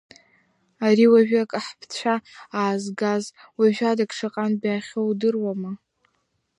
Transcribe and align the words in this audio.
Ари, 0.85 1.05
уажәы 1.11 1.37
акаҳԥцәа 1.41 2.13
аазгаз, 2.59 3.23
уажәадагьы 3.59 4.15
шаҟантә 4.17 4.59
даахьоу 4.63 5.07
удыруама. 5.11 5.71